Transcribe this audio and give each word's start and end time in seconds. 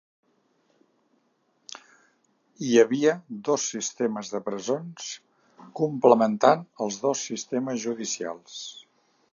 Hi 2.67 2.71
havia 2.83 3.13
dos 3.49 3.67
sistemes 3.75 4.33
de 4.37 4.43
presons 4.49 5.13
complementant 5.83 6.67
els 6.87 7.01
dos 7.07 7.25
sistemes 7.29 7.85
judicials. 7.87 8.61